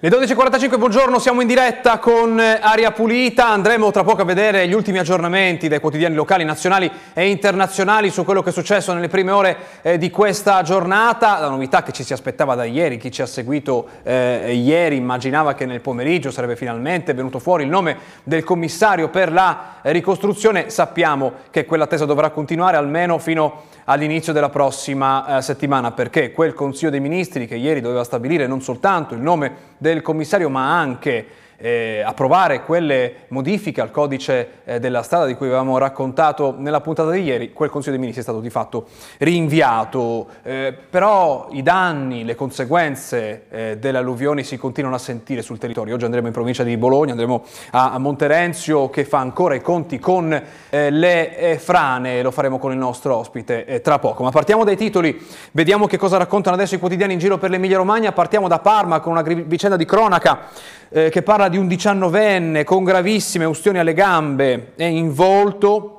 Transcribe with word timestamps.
Le 0.00 0.10
12.45, 0.10 0.78
buongiorno, 0.78 1.18
siamo 1.18 1.40
in 1.40 1.48
diretta 1.48 1.98
con 1.98 2.38
eh, 2.38 2.60
Aria 2.62 2.92
Pulita, 2.92 3.48
andremo 3.48 3.90
tra 3.90 4.04
poco 4.04 4.22
a 4.22 4.24
vedere 4.24 4.68
gli 4.68 4.72
ultimi 4.72 4.98
aggiornamenti 4.98 5.66
dai 5.66 5.80
quotidiani 5.80 6.14
locali, 6.14 6.44
nazionali 6.44 6.88
e 7.12 7.28
internazionali 7.28 8.08
su 8.08 8.22
quello 8.24 8.40
che 8.40 8.50
è 8.50 8.52
successo 8.52 8.92
nelle 8.92 9.08
prime 9.08 9.32
ore 9.32 9.56
eh, 9.82 9.98
di 9.98 10.08
questa 10.08 10.62
giornata, 10.62 11.40
la 11.40 11.48
novità 11.48 11.82
che 11.82 11.90
ci 11.90 12.04
si 12.04 12.12
aspettava 12.12 12.54
da 12.54 12.62
ieri, 12.62 12.96
chi 12.96 13.10
ci 13.10 13.22
ha 13.22 13.26
seguito 13.26 13.88
eh, 14.04 14.54
ieri 14.54 14.94
immaginava 14.94 15.54
che 15.54 15.66
nel 15.66 15.80
pomeriggio 15.80 16.30
sarebbe 16.30 16.54
finalmente 16.54 17.12
venuto 17.12 17.40
fuori 17.40 17.64
il 17.64 17.68
nome 17.68 17.96
del 18.22 18.44
commissario 18.44 19.08
per 19.08 19.32
la 19.32 19.78
ricostruzione, 19.82 20.70
sappiamo 20.70 21.32
che 21.50 21.64
quell'attesa 21.64 22.04
dovrà 22.04 22.30
continuare 22.30 22.76
almeno 22.76 23.18
fino 23.18 23.64
all'inizio 23.90 24.32
della 24.32 24.50
prossima 24.50 25.38
eh, 25.38 25.42
settimana 25.42 25.92
perché 25.92 26.32
quel 26.32 26.52
Consiglio 26.52 26.90
dei 26.90 27.00
Ministri 27.00 27.46
che 27.46 27.56
ieri 27.56 27.80
doveva 27.80 28.04
stabilire 28.04 28.46
non 28.46 28.60
soltanto 28.60 29.14
il 29.14 29.20
nome 29.20 29.52
del 29.78 30.02
commissario 30.02 30.50
ma 30.50 30.78
anche 30.78 31.26
eh, 31.58 32.02
approvare 32.04 32.62
quelle 32.62 33.26
modifiche 33.28 33.80
al 33.80 33.90
codice 33.90 34.48
eh, 34.64 34.78
della 34.78 35.02
strada 35.02 35.26
di 35.26 35.34
cui 35.34 35.46
avevamo 35.46 35.76
raccontato 35.78 36.54
nella 36.56 36.80
puntata 36.80 37.10
di 37.10 37.22
ieri, 37.22 37.52
quel 37.52 37.68
Consiglio 37.68 37.96
dei 37.96 38.00
Ministri 38.00 38.22
è 38.22 38.28
stato 38.28 38.40
di 38.40 38.50
fatto 38.50 38.86
rinviato, 39.18 40.28
eh, 40.44 40.76
però 40.88 41.48
i 41.50 41.62
danni, 41.62 42.24
le 42.24 42.34
conseguenze 42.34 43.44
eh, 43.50 43.78
delle 43.78 43.96
si 44.42 44.56
continuano 44.56 44.96
a 44.96 45.00
sentire 45.00 45.42
sul 45.42 45.58
territorio. 45.58 45.94
Oggi 45.94 46.04
andremo 46.04 46.28
in 46.28 46.32
provincia 46.32 46.62
di 46.62 46.76
Bologna, 46.76 47.12
andremo 47.12 47.44
a, 47.72 47.92
a 47.92 47.98
Monterenzio 47.98 48.88
che 48.90 49.04
fa 49.04 49.18
ancora 49.18 49.54
i 49.54 49.60
conti 49.60 49.98
con 49.98 50.32
eh, 50.70 50.90
le 50.90 51.36
eh, 51.36 51.58
frane, 51.58 52.22
lo 52.22 52.30
faremo 52.30 52.58
con 52.58 52.72
il 52.72 52.78
nostro 52.78 53.16
ospite 53.16 53.80
tra 53.82 53.98
poco. 53.98 54.22
Ma 54.22 54.30
partiamo 54.30 54.64
dai 54.64 54.76
titoli, 54.76 55.20
vediamo 55.52 55.86
che 55.86 55.96
cosa 55.96 56.16
raccontano 56.16 56.54
adesso 56.54 56.76
i 56.76 56.78
quotidiani 56.78 57.14
in 57.14 57.18
giro 57.18 57.38
per 57.38 57.50
l'Emilia 57.50 57.76
Romagna, 57.76 58.12
partiamo 58.12 58.46
da 58.48 58.60
Parma 58.60 59.00
con 59.00 59.12
una 59.12 59.22
vicenda 59.22 59.76
di 59.76 59.84
cronaca 59.84 60.46
eh, 60.90 61.10
che 61.10 61.22
parla 61.22 61.47
di 61.48 61.56
un 61.56 61.66
diciannovenne 61.66 62.64
con 62.64 62.84
gravissime 62.84 63.44
ustioni 63.44 63.78
alle 63.78 63.94
gambe 63.94 64.72
e 64.76 64.86
in 64.86 65.12
volto. 65.12 65.94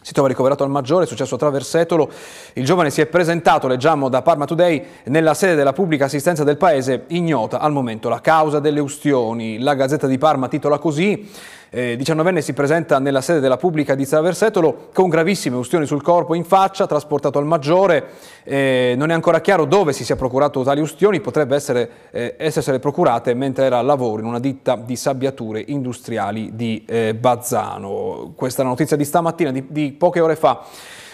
Si 0.00 0.12
trova 0.12 0.28
ricoverato 0.28 0.64
al 0.64 0.70
Maggiore, 0.70 1.04
è 1.04 1.06
successo 1.06 1.34
a 1.34 1.38
Traversetolo. 1.38 2.10
Il 2.54 2.64
giovane 2.64 2.90
si 2.90 3.00
è 3.00 3.06
presentato, 3.06 3.66
leggiamo 3.66 4.08
da 4.08 4.22
Parma 4.22 4.46
Today, 4.46 4.82
nella 5.04 5.34
sede 5.34 5.54
della 5.54 5.72
pubblica 5.72 6.06
assistenza 6.06 6.44
del 6.44 6.56
paese, 6.56 7.04
ignota 7.08 7.58
al 7.58 7.72
momento 7.72 8.08
la 8.08 8.20
causa 8.20 8.58
delle 8.58 8.80
ustioni. 8.80 9.58
La 9.58 9.74
Gazzetta 9.74 10.06
di 10.06 10.16
Parma 10.16 10.48
titola 10.48 10.78
così 10.78 11.28
eh, 11.70 11.96
19enne 11.98 12.38
si 12.38 12.52
presenta 12.52 12.98
nella 12.98 13.20
sede 13.20 13.40
della 13.40 13.56
pubblica 13.56 13.94
di 13.94 14.06
Traversetolo 14.06 14.88
con 14.92 15.08
gravissime 15.08 15.56
ustioni 15.56 15.86
sul 15.86 16.02
corpo 16.02 16.34
e 16.34 16.38
in 16.38 16.44
faccia, 16.44 16.86
trasportato 16.86 17.38
al 17.38 17.44
maggiore. 17.44 18.06
Eh, 18.44 18.94
non 18.96 19.10
è 19.10 19.14
ancora 19.14 19.40
chiaro 19.40 19.64
dove 19.64 19.92
si 19.92 20.04
sia 20.04 20.16
procurato 20.16 20.62
tali 20.62 20.80
ustioni, 20.80 21.20
potrebbe 21.20 21.56
essere, 21.56 21.90
eh, 22.10 22.34
essere 22.38 22.78
procurate 22.78 23.34
mentre 23.34 23.66
era 23.66 23.78
al 23.78 23.86
lavoro 23.86 24.20
in 24.20 24.26
una 24.26 24.40
ditta 24.40 24.76
di 24.76 24.96
sabbiature 24.96 25.62
industriali 25.66 26.50
di 26.54 26.84
eh, 26.86 27.14
Bazzano. 27.14 28.32
Questa 28.34 28.62
è 28.62 28.64
la 28.64 28.70
notizia 28.70 28.96
di 28.96 29.04
stamattina, 29.04 29.50
di, 29.50 29.64
di 29.68 29.92
poche 29.92 30.20
ore 30.20 30.36
fa. 30.36 30.64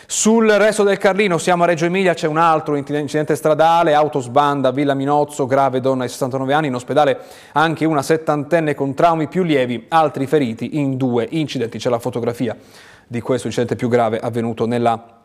Sul 0.06 0.48
resto 0.50 0.82
del 0.82 0.98
Carlino 0.98 1.38
siamo 1.38 1.62
a 1.62 1.66
Reggio 1.66 1.86
Emilia, 1.86 2.12
c'è 2.12 2.26
un 2.26 2.36
altro 2.36 2.76
incidente 2.76 3.34
stradale, 3.36 3.94
autosbanda, 3.94 4.70
Villa 4.70 4.92
Minozzo, 4.92 5.46
grave 5.46 5.80
donna 5.80 6.04
di 6.04 6.10
69 6.10 6.52
anni, 6.52 6.66
in 6.66 6.74
ospedale 6.74 7.20
anche 7.52 7.86
una 7.86 8.02
settantenne 8.02 8.74
con 8.74 8.94
traumi 8.94 9.28
più 9.28 9.42
lievi, 9.42 9.86
altri 9.88 10.26
feriti 10.26 10.78
in 10.78 10.96
due 10.96 11.26
incidenti. 11.30 11.78
C'è 11.78 11.88
la 11.88 11.98
fotografia 11.98 12.54
di 13.06 13.20
questo 13.22 13.46
incidente 13.46 13.76
più 13.76 13.88
grave 13.88 14.18
avvenuto 14.18 14.66
nella 14.66 15.22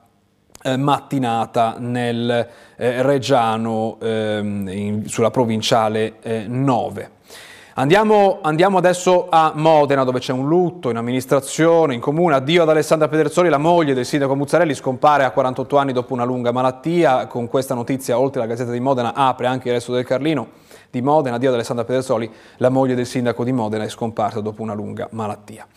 eh, 0.62 0.78
mattinata 0.78 1.76
nel 1.78 2.48
eh, 2.76 3.02
Reggiano 3.02 3.98
ehm, 4.02 5.06
sulla 5.06 5.32
provinciale 5.32 6.16
eh, 6.22 6.46
9. 6.48 7.18
Andiamo, 7.76 8.40
andiamo, 8.42 8.78
adesso 8.78 9.28
a 9.30 9.52
Modena 9.56 10.04
dove 10.04 10.20
c'è 10.20 10.34
un 10.34 10.48
lutto 10.48 10.90
in 10.90 10.98
amministrazione, 10.98 11.94
in 11.94 12.00
comune. 12.02 12.36
Addio 12.36 12.64
ad 12.64 12.70
Alessandra 12.70 13.08
Pedersoli, 13.08 13.48
la 13.48 13.60
moglie 13.60 13.94
del 13.94 14.06
sindaco 14.06 14.36
Muzzarelli, 14.36 14.74
scompare 14.74 15.24
a 15.24 15.32
48 15.32 15.78
anni 15.78 15.94
dopo 15.94 16.14
una 16.14 16.24
lunga 16.24 16.52
malattia. 16.52 17.28
Con 17.28 17.48
questa 17.48 17.76
notizia, 17.76 18.20
oltre 18.20 18.42
alla 18.42 18.50
Gazzetta 18.50 18.72
di 18.72 18.80
Modena, 18.80 19.14
apre 19.14 19.46
anche 19.46 19.68
il 19.68 19.76
resto 19.76 19.94
del 19.94 20.04
Carlino 20.04 20.48
di 20.92 21.02
Modena, 21.02 21.36
addio 21.36 21.50
ad 21.50 21.56
Alessandra 21.56 21.86
Pedersoli, 21.86 22.30
la 22.58 22.70
moglie 22.70 22.96
del 22.96 23.06
sindaco 23.06 23.44
di 23.44 23.52
Modena 23.52 23.84
è 23.84 23.90
scomparsa 23.90 24.42
dopo 24.42 24.62
una 24.62 24.74
lunga 24.74 25.08
malattia. 25.12 25.68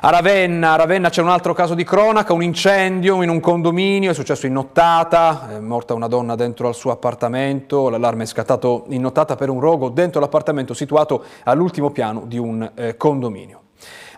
A 0.00 0.10
Ravenna, 0.10 0.72
a 0.72 0.76
Ravenna 0.76 1.10
c'è 1.10 1.22
un 1.22 1.28
altro 1.28 1.52
caso 1.52 1.74
di 1.74 1.84
cronaca, 1.84 2.32
un 2.32 2.42
incendio 2.42 3.22
in 3.22 3.28
un 3.28 3.40
condominio, 3.40 4.10
è 4.10 4.14
successo 4.14 4.46
in 4.46 4.52
nottata, 4.52 5.48
è 5.50 5.58
morta 5.58 5.94
una 5.94 6.08
donna 6.08 6.34
dentro 6.34 6.68
al 6.68 6.74
suo 6.74 6.90
appartamento, 6.90 7.88
l'allarme 7.88 8.24
è 8.24 8.26
scattato 8.26 8.84
in 8.88 9.00
nottata 9.00 9.36
per 9.36 9.48
un 9.48 9.60
rogo 9.60 9.88
dentro 9.88 10.20
l'appartamento 10.20 10.74
situato 10.74 11.24
all'ultimo 11.44 11.90
piano 11.90 12.24
di 12.26 12.38
un 12.38 12.70
eh, 12.74 12.96
condominio. 12.96 13.60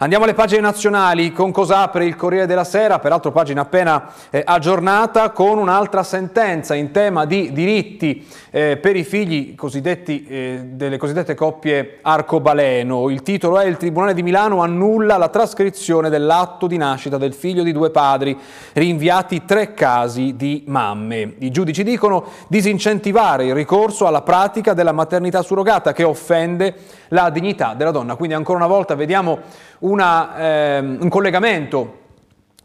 Andiamo 0.04 0.24
alle 0.26 0.34
pagine 0.34 0.60
nazionali 0.60 1.32
con 1.32 1.50
cosa 1.50 1.78
apre 1.78 2.04
il 2.04 2.14
Corriere 2.14 2.44
della 2.44 2.64
Sera, 2.64 2.98
peraltro 2.98 3.32
pagina 3.32 3.62
appena 3.62 4.10
eh, 4.28 4.42
aggiornata 4.44 5.30
con 5.30 5.56
un'altra 5.56 6.02
sentenza 6.02 6.74
in 6.74 6.90
tema 6.90 7.24
di 7.24 7.52
diritti 7.54 8.22
eh, 8.50 8.76
per 8.76 8.96
i 8.96 9.02
figli 9.02 9.54
cosiddetti, 9.54 10.26
eh, 10.26 10.60
delle 10.72 10.98
cosiddette 10.98 11.34
coppie 11.34 12.00
arcobaleno. 12.02 13.08
Il 13.08 13.22
titolo 13.22 13.58
è 13.58 13.64
Il 13.64 13.78
Tribunale 13.78 14.12
di 14.12 14.22
Milano 14.22 14.60
annulla 14.60 15.16
la 15.16 15.30
trascrizione 15.30 16.10
dell'atto 16.10 16.66
di 16.66 16.76
nascita 16.76 17.16
del 17.16 17.32
figlio 17.32 17.62
di 17.62 17.72
due 17.72 17.88
padri, 17.88 18.36
rinviati 18.74 19.46
tre 19.46 19.72
casi 19.72 20.36
di 20.36 20.64
mamme. 20.66 21.36
I 21.38 21.50
giudici 21.50 21.82
dicono 21.82 22.26
disincentivare 22.48 23.46
il 23.46 23.54
ricorso 23.54 24.06
alla 24.06 24.20
pratica 24.20 24.74
della 24.74 24.92
maternità 24.92 25.40
surrogata 25.40 25.94
che 25.94 26.04
offende 26.04 26.74
la 27.08 27.30
dignità 27.30 27.72
della 27.72 27.90
donna. 27.90 28.16
Quindi 28.16 28.34
ancora 28.34 28.58
una 28.58 28.66
volta 28.66 28.94
vediamo 28.94 29.38
una, 29.94 30.34
ehm, 30.36 30.98
un 31.00 31.08
collegamento 31.08 32.03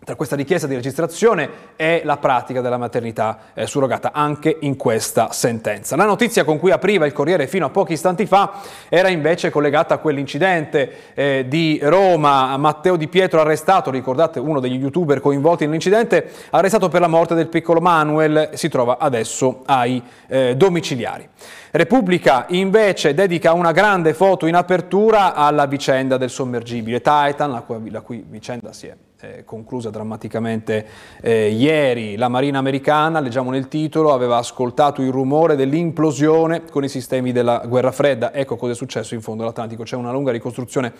tra 0.10 0.18
questa 0.18 0.36
richiesta 0.36 0.66
di 0.66 0.74
registrazione 0.74 1.50
e 1.76 2.02
la 2.04 2.18
pratica 2.18 2.62
della 2.62 2.78
maternità 2.78 3.52
eh, 3.54 3.68
surrogata 3.68 4.10
anche 4.12 4.58
in 4.62 4.76
questa 4.76 5.32
sentenza. 5.32 5.96
La 5.96 6.06
notizia 6.06 6.44
con 6.44 6.58
cui 6.58 6.72
apriva 6.72 7.06
il 7.06 7.14
Corriere 7.14 7.46
fino 7.46 7.68
a 7.68 7.70
pochi 7.70 7.94
istanti 7.94 8.26
fa 8.26 8.54
era 8.90 9.10
invece 9.10 9.52
collegata 9.52 9.94
a 9.94 9.98
quell'incidente 10.00 11.14
eh, 11.14 11.46
di 11.48 11.80
Roma, 11.84 12.58
Matteo 12.58 12.96
Di 12.96 13.08
Pietro 13.08 13.40
arrestato, 13.40 13.92
ricordate 13.92 14.40
uno 14.40 14.60
degli 14.60 14.78
youtuber 14.78 15.22
coinvolti 15.22 15.66
nell'incidente, 15.66 16.28
arrestato 16.50 16.90
per 16.90 17.02
la 17.02 17.08
morte 17.08 17.36
del 17.36 17.48
piccolo 17.48 17.80
Manuel, 17.80 18.50
si 18.54 18.68
trova 18.68 18.98
adesso 18.98 19.62
ai 19.68 20.02
eh, 20.28 20.56
domiciliari. 20.56 21.30
Repubblica 21.70 22.46
invece 22.50 23.14
dedica 23.14 23.54
una 23.54 23.72
grande 23.72 24.16
foto 24.16 24.48
in 24.48 24.56
apertura 24.56 25.36
alla 25.36 25.68
vicenda 25.68 26.18
del 26.18 26.32
sommergibile 26.32 27.00
Titan, 27.00 27.52
la 27.52 27.62
cui, 27.62 27.92
la 27.92 28.02
cui 28.02 28.26
vicenda 28.28 28.74
si 28.74 28.88
è 28.88 28.96
eh, 29.22 29.44
conclusa 29.44 29.90
drammaticamente 29.90 30.86
eh, 31.22 31.50
ieri. 31.50 32.16
La 32.16 32.30
Marina 32.30 32.60
americana, 32.60 33.20
leggiamo 33.20 33.52
nel 33.52 33.68
titolo, 33.68 34.14
aveva 34.14 34.38
ascoltato 34.38 35.02
il 35.02 35.12
rumore 35.12 35.58
dell'implosione 35.58 36.64
con 36.64 36.86
i 36.86 36.88
sistemi 36.88 37.34
della 37.34 37.64
guerra 37.68 37.92
fredda. 37.92 38.34
Ecco 38.34 38.56
cosa 38.56 38.72
è 38.72 38.76
successo 38.76 39.16
in 39.16 39.22
fondo 39.22 39.44
all'Atlantico. 39.44 39.84
C'è 39.84 39.98
una 39.98 40.12
lunga 40.12 40.32
ricostruzione 40.32 40.94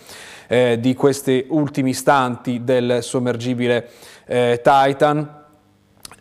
eh, 0.48 0.78
di 0.78 0.94
questi 0.94 1.46
ultimi 1.48 1.90
istanti 1.90 2.62
del 2.62 2.98
sommergibile 3.02 3.88
eh, 4.26 4.60
Titan. 4.62 5.38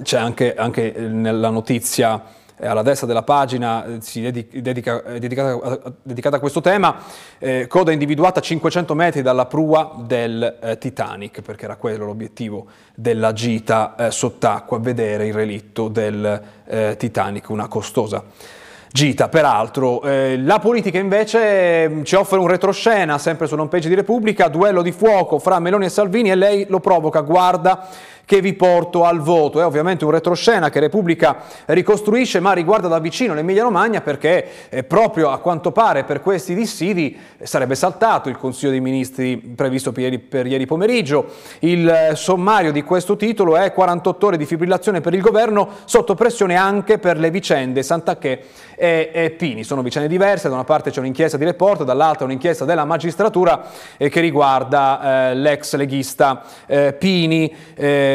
C'è 0.02 0.18
anche, 0.18 0.56
anche 0.56 0.92
nella 0.92 1.50
notizia 1.50 2.24
alla 2.62 2.82
destra 2.82 3.08
della 3.08 3.24
pagina 3.24 3.86
eh, 3.86 3.98
si 4.02 4.22
dedica, 4.22 5.02
dedicata, 5.18 5.94
dedicata, 6.02 6.36
a 6.38 6.40
questo 6.40 6.62
tema, 6.62 6.98
eh, 7.38 7.68
coda 7.68 7.92
individuata 7.92 8.40
a 8.40 8.44
500 8.44 8.94
metri 8.96 9.22
dalla 9.22 9.46
prua 9.46 9.96
del 9.98 10.58
eh, 10.62 10.78
Titanic, 10.78 11.42
perché 11.42 11.66
era 11.66 11.76
quello 11.76 12.06
l'obiettivo 12.06 12.68
della 12.96 13.34
gita 13.34 13.96
eh, 13.96 14.12
sott'acqua, 14.12 14.80
vedere 14.80 15.28
il 15.28 15.34
relitto 15.34 15.88
del 15.88 16.42
eh, 16.66 16.96
Titanic, 16.98 17.50
una 17.50 17.68
costosa 17.68 18.24
gita. 18.92 19.30
Peraltro, 19.30 20.02
eh, 20.02 20.38
la 20.38 20.60
politica 20.60 20.98
invece 20.98 21.88
mm, 21.88 22.04
ci 22.04 22.16
offre 22.16 22.38
un 22.38 22.48
retroscena, 22.48 23.18
sempre 23.18 23.48
sull'home 23.48 23.70
page 23.70 23.88
di 23.88 23.96
Repubblica, 23.96 24.48
duello 24.48 24.82
di 24.82 24.92
fuoco 24.92 25.40
fra 25.40 25.60
Meloni 25.60 25.86
e 25.86 25.90
Salvini 25.90 26.32
e 26.32 26.36
lei 26.36 26.66
lo 26.68 26.80
provoca, 26.80 27.22
guarda 27.22 27.88
che 28.30 28.42
vi 28.42 28.54
porto 28.54 29.06
al 29.06 29.22
voto. 29.22 29.60
È 29.60 29.66
ovviamente 29.66 30.06
un 30.06 30.12
retroscena 30.12 30.70
che 30.70 30.80
Repubblica 30.80 31.38
ricostruisce 31.66 32.40
ma 32.40 32.52
riguarda 32.52 32.88
da 32.88 33.00
vicino 33.00 33.34
l'Emilia 33.34 33.64
Romagna 33.64 34.02
perché 34.02 34.70
eh, 34.70 34.84
proprio 34.84 35.32
a 35.32 35.40
quanto 35.40 35.72
pare 35.72 36.04
per 36.04 36.22
questi 36.22 36.54
dissidi 36.54 37.18
eh, 37.40 37.48
sarebbe 37.48 37.74
saltato 37.74 38.30
il 38.30 38.38
Consiglio 38.38 38.70
dei 38.70 38.82
Ministri 38.82 39.36
previsto 39.38 39.92
per 39.92 40.04
ieri, 40.04 40.20
per 40.20 40.46
ieri 40.46 40.68
pomeriggio. 40.68 41.26
Il 41.62 41.90
eh, 41.90 42.16
sommario 42.16 42.72
di 42.72 42.84
questo 42.84 43.16
titolo 43.16 43.58
è 43.58 43.74
48 43.74 44.28
ore 44.28 44.38
di 44.38 44.46
fibrillazione 44.46 45.02
per 45.02 45.16
il 45.16 45.22
governo 45.22 45.68
sotto 45.86 46.14
pressione 46.14 46.56
anche 46.56 47.00
per 47.00 47.18
le 47.18 47.32
vicende 47.32 47.82
Sant'Acché 47.82 48.44
e, 48.76 49.10
e 49.12 49.32
Pini. 49.32 49.64
Sono 49.64 49.82
vicende 49.82 50.08
diverse, 50.08 50.50
da 50.50 50.54
una 50.54 50.66
parte 50.66 50.92
c'è 50.92 51.00
un'inchiesta 51.00 51.36
di 51.36 51.46
report, 51.46 51.84
dall'altra 51.84 52.26
un'inchiesta 52.26 52.64
della 52.64 52.86
magistratura 52.86 53.66
eh, 53.98 54.08
che 54.08 54.20
riguarda 54.20 55.32
eh, 55.32 55.34
l'ex 55.34 55.74
leghista 55.74 56.44
eh, 56.68 56.94
Pini 56.94 57.52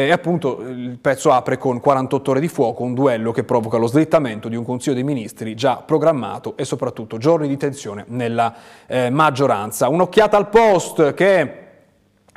e 0.07 0.11
appunto 0.11 0.61
il 0.61 0.97
pezzo 0.99 1.31
apre 1.31 1.57
con 1.57 1.79
48 1.79 2.31
ore 2.31 2.39
di 2.39 2.47
fuoco, 2.47 2.83
un 2.83 2.93
duello 2.93 3.31
che 3.31 3.43
provoca 3.43 3.77
lo 3.77 3.87
slittamento 3.87 4.47
di 4.47 4.55
un 4.55 4.63
Consiglio 4.63 4.95
dei 4.95 5.03
Ministri 5.03 5.55
già 5.55 5.77
programmato 5.77 6.55
e 6.57 6.65
soprattutto 6.65 7.17
giorni 7.17 7.47
di 7.47 7.57
tensione 7.57 8.05
nella 8.07 8.53
eh, 8.87 9.09
maggioranza. 9.09 9.89
Un'occhiata 9.89 10.37
al 10.37 10.49
post 10.49 11.13
che 11.13 11.64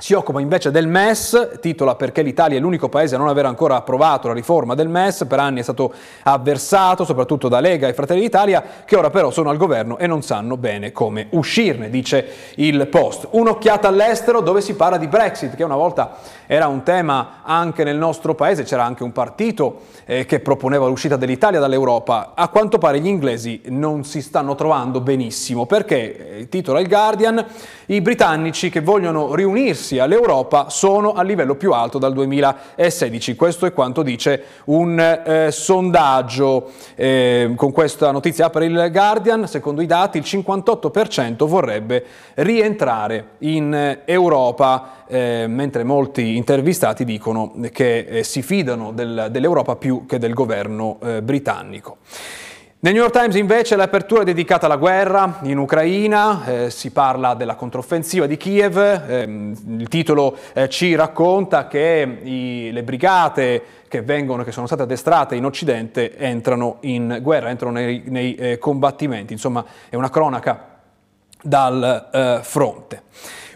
si 0.01 0.15
occupa 0.15 0.41
invece 0.41 0.71
del 0.71 0.87
MES, 0.87 1.59
titola 1.61 1.97
perché 1.97 2.23
l'Italia 2.23 2.57
è 2.57 2.61
l'unico 2.61 2.89
paese 2.89 3.17
a 3.17 3.19
non 3.19 3.27
aver 3.27 3.47
ancora 3.47 3.75
approvato 3.75 4.29
la 4.29 4.35
riforma 4.35 4.77
del 4.77 4.89
MES, 4.89 5.25
per 5.29 5.41
anni 5.41 5.59
è 5.59 5.65
stato 5.65 5.93
avversato 6.23 7.05
soprattutto 7.05 7.49
da 7.49 7.59
Lega 7.59 7.89
e 7.89 7.95
Fratelli 7.95 8.21
d'Italia, 8.21 8.63
che 8.85 8.95
ora 8.95 9.11
però 9.11 9.33
sono 9.33 9.51
al 9.51 9.57
governo 9.57 9.99
e 9.99 10.07
non 10.07 10.23
sanno 10.23 10.57
bene 10.57 10.93
come 10.93 11.27
uscirne, 11.31 11.91
dice 11.91 12.29
il 12.55 12.87
Post. 12.87 13.27
Un'occhiata 13.33 13.89
all'estero 13.89 14.41
dove 14.41 14.61
si 14.61 14.77
parla 14.77 14.99
di 14.99 15.09
Brexit, 15.09 15.57
che 15.57 15.65
una 15.65 15.75
volta 15.75 16.19
era 16.47 16.69
un 16.69 16.85
tema 16.85 17.41
anche 17.43 17.83
nel 17.83 17.97
nostro 17.97 18.37
paese, 18.37 18.63
c'era 18.63 18.85
anche 18.85 19.03
un 19.03 19.11
partito 19.11 19.81
eh, 20.05 20.27
che 20.27 20.39
proponeva 20.39 20.87
l'uscita 20.87 21.17
dell'Italia 21.17 21.59
dall'Europa. 21.59 22.35
A 22.37 22.47
quanto 22.51 22.79
pare 22.79 23.01
gli 23.01 23.09
inglesi 23.09 23.63
non 23.67 24.05
si 24.05 24.23
stanno 24.23 24.55
trovando 24.55 25.01
benissimo, 25.01 25.67
perché, 25.67 26.39
eh, 26.39 26.49
titola 26.49 26.79
il 26.79 26.87
Guardian, 26.87 27.45
i 27.87 28.01
britannici 28.01 28.71
che 28.71 28.81
vogliono 28.81 29.35
riunirsi 29.35 29.87
unirsi 29.89 29.99
all'Europa 29.99 30.69
sono 30.69 31.13
al 31.13 31.27
livello 31.27 31.55
più 31.55 31.73
alto 31.73 31.99
dal 31.99 32.13
2016. 32.13 33.35
Questo 33.35 33.67
è 33.67 33.73
quanto 33.73 34.03
dice 34.03 34.43
un 34.67 34.99
eh, 34.99 35.51
sondaggio. 35.51 36.71
Eh, 36.95 37.53
con 37.57 37.73
questa 37.73 38.11
notizia 38.11 38.51
per 38.51 38.63
il 38.63 38.89
Guardian, 38.93 39.47
secondo 39.49 39.81
i 39.81 39.87
dati 39.87 40.19
il 40.19 40.25
58% 40.27 41.47
vorrebbe 41.47 42.05
rientrare 42.35 43.29
in 43.39 44.01
Europa, 44.05 45.05
eh, 45.07 45.47
mentre 45.49 45.85
molti 45.85 46.37
intervistati 46.37 47.05
dicono 47.05 47.55
che 47.73 47.99
eh, 47.99 48.25
si 48.25 48.43
fidano 48.43 48.93
del, 48.93 49.29
dell'Europa 49.31 49.77
più 49.77 50.05
che 50.07 50.19
del 50.19 50.35
governo 50.35 50.99
eh, 51.03 51.23
britannico. 51.23 51.99
Nel 52.81 52.93
New 52.93 53.03
York 53.03 53.13
Times 53.13 53.35
invece 53.35 53.75
l'apertura 53.75 54.21
è 54.21 54.25
dedicata 54.25 54.67
alla 54.67 54.77
guerra 54.77 55.41
in 55.43 55.59
Ucraina, 55.59 56.47
eh, 56.47 56.71
si 56.71 56.93
parla 56.93 57.35
della 57.35 57.57
controffensiva 57.57 58.27
di 58.27 58.37
Kiev, 58.37 58.77
eh, 58.79 59.23
il 59.23 59.89
titolo 59.89 60.37
eh, 60.53 60.69
ci 60.69 60.95
racconta 60.95 61.67
che 61.67 62.19
i, 62.23 62.71
le 62.71 62.85
brigate 62.85 63.63
che, 63.89 64.03
vengono, 64.03 64.45
che 64.45 64.53
sono 64.53 64.67
state 64.67 64.83
addestrate 64.83 65.35
in 65.35 65.45
Occidente 65.45 66.17
entrano 66.17 66.77
in 66.83 67.19
guerra, 67.21 67.49
entrano 67.49 67.73
nei, 67.73 68.05
nei 68.07 68.37
eh, 68.37 68.59
combattimenti, 68.59 69.33
insomma 69.33 69.65
è 69.89 69.97
una 69.97 70.09
cronaca 70.09 70.79
dal 71.43 72.09
eh, 72.13 72.39
fronte. 72.43 73.03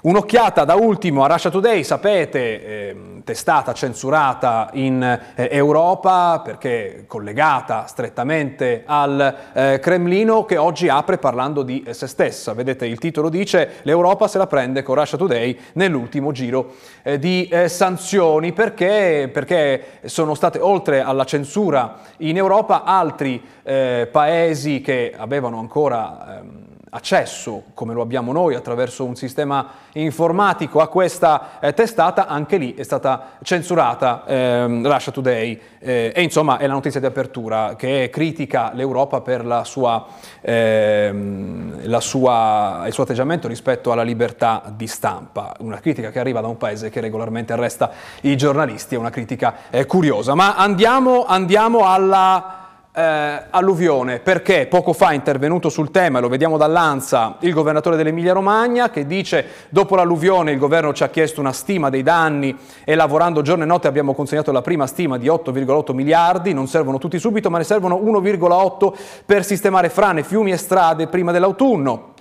Un'occhiata 0.04 0.64
da 0.64 0.74
ultimo 0.74 1.22
a 1.22 1.28
Russia 1.28 1.48
Today, 1.48 1.84
sapete, 1.84 2.64
eh, 2.66 2.96
testata 3.22 3.72
censurata 3.72 4.70
in 4.72 5.00
eh, 5.00 5.48
Europa 5.52 6.40
perché 6.44 7.04
collegata 7.06 7.86
strettamente 7.86 8.82
al 8.84 9.36
eh, 9.52 9.78
Cremlino 9.80 10.44
che 10.44 10.56
oggi 10.56 10.88
apre 10.88 11.18
parlando 11.18 11.62
di 11.62 11.84
se 11.90 12.08
stessa. 12.08 12.52
Vedete 12.52 12.84
il 12.84 12.98
titolo 12.98 13.28
dice 13.28 13.74
l'Europa 13.82 14.26
se 14.26 14.38
la 14.38 14.48
prende 14.48 14.82
con 14.82 14.96
Russia 14.96 15.16
Today 15.16 15.56
nell'ultimo 15.74 16.32
giro 16.32 16.72
eh, 17.04 17.20
di 17.20 17.46
eh, 17.46 17.68
sanzioni 17.68 18.52
perché, 18.52 19.30
perché, 19.32 19.84
sono 20.06 20.34
state 20.34 20.58
oltre 20.58 21.00
alla 21.00 21.24
censura 21.24 22.00
in 22.18 22.36
Europa 22.36 22.82
altri 22.82 23.40
eh, 23.62 24.08
paesi 24.10 24.80
che 24.80 25.14
avevano 25.16 25.60
ancora 25.60 26.40
ehm, 26.40 26.70
accesso, 26.94 27.62
come 27.72 27.94
lo 27.94 28.02
abbiamo 28.02 28.32
noi, 28.32 28.54
attraverso 28.54 29.04
un 29.04 29.16
sistema 29.16 29.66
informatico 29.92 30.80
a 30.80 30.88
questa 30.88 31.58
eh, 31.60 31.72
testata, 31.72 32.26
anche 32.26 32.58
lì 32.58 32.74
è 32.74 32.82
stata 32.82 33.38
censurata 33.42 34.24
ehm, 34.26 34.86
Russia 34.86 35.10
Today 35.10 35.58
eh, 35.78 36.12
e 36.14 36.22
insomma 36.22 36.58
è 36.58 36.66
la 36.66 36.74
notizia 36.74 37.00
di 37.00 37.06
apertura 37.06 37.76
che 37.76 38.10
critica 38.12 38.72
l'Europa 38.74 39.22
per 39.22 39.46
la 39.46 39.64
sua, 39.64 40.06
ehm, 40.42 41.88
la 41.88 42.00
sua, 42.00 42.82
il 42.86 42.92
suo 42.92 43.04
atteggiamento 43.04 43.48
rispetto 43.48 43.90
alla 43.90 44.02
libertà 44.02 44.62
di 44.76 44.86
stampa, 44.86 45.54
una 45.60 45.80
critica 45.80 46.10
che 46.10 46.18
arriva 46.18 46.42
da 46.42 46.48
un 46.48 46.58
paese 46.58 46.90
che 46.90 47.00
regolarmente 47.00 47.54
arresta 47.54 47.90
i 48.20 48.36
giornalisti, 48.36 48.96
è 48.96 48.98
una 48.98 49.10
critica 49.10 49.54
eh, 49.70 49.86
curiosa. 49.86 50.34
Ma 50.34 50.56
andiamo, 50.56 51.24
andiamo 51.24 51.86
alla 51.86 52.61
eh, 52.94 53.44
alluvione, 53.48 54.18
perché 54.18 54.66
poco 54.66 54.92
fa 54.92 55.10
è 55.10 55.14
intervenuto 55.14 55.70
sul 55.70 55.90
tema, 55.90 56.20
lo 56.20 56.28
vediamo 56.28 56.58
dall'Ansa, 56.58 57.36
il 57.40 57.52
governatore 57.54 57.96
dell'Emilia 57.96 58.34
Romagna 58.34 58.90
che 58.90 59.06
dice 59.06 59.46
dopo 59.70 59.96
l'alluvione 59.96 60.52
il 60.52 60.58
governo 60.58 60.92
ci 60.92 61.02
ha 61.02 61.08
chiesto 61.08 61.40
una 61.40 61.52
stima 61.52 61.88
dei 61.88 62.02
danni 62.02 62.54
e 62.84 62.94
lavorando 62.94 63.40
giorno 63.40 63.64
e 63.64 63.66
notte 63.66 63.88
abbiamo 63.88 64.14
consegnato 64.14 64.52
la 64.52 64.60
prima 64.60 64.86
stima 64.86 65.16
di 65.16 65.28
8,8 65.28 65.94
miliardi, 65.94 66.52
non 66.52 66.66
servono 66.66 66.98
tutti 66.98 67.18
subito 67.18 67.48
ma 67.48 67.58
ne 67.58 67.64
servono 67.64 67.96
1,8 67.96 68.92
per 69.24 69.44
sistemare 69.44 69.88
frane, 69.88 70.22
fiumi 70.22 70.52
e 70.52 70.56
strade 70.58 71.06
prima 71.06 71.32
dell'autunno. 71.32 72.11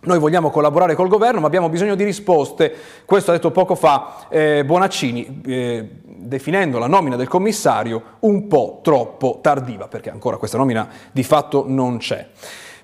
Noi 0.00 0.18
vogliamo 0.18 0.50
collaborare 0.50 0.94
col 0.94 1.08
governo, 1.08 1.40
ma 1.40 1.46
abbiamo 1.46 1.68
bisogno 1.68 1.94
di 1.94 2.04
risposte. 2.04 2.72
Questo 3.04 3.30
ha 3.30 3.34
detto 3.34 3.50
poco 3.50 3.74
fa 3.74 4.26
eh, 4.28 4.64
Bonaccini, 4.64 5.40
eh, 5.44 5.88
definendo 6.04 6.78
la 6.78 6.86
nomina 6.86 7.16
del 7.16 7.28
commissario 7.28 8.02
un 8.20 8.46
po' 8.46 8.80
troppo 8.82 9.40
tardiva, 9.42 9.88
perché 9.88 10.10
ancora 10.10 10.36
questa 10.36 10.56
nomina 10.56 10.88
di 11.10 11.22
fatto 11.22 11.64
non 11.66 11.98
c'è 11.98 12.26